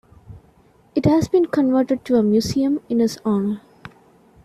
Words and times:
It 0.95 1.05
has 1.05 1.27
been 1.27 1.45
converted 1.45 2.03
to 2.05 2.15
a 2.15 2.23
museum 2.23 2.81
in 2.89 2.97
his 2.97 3.19
honor. 3.23 3.61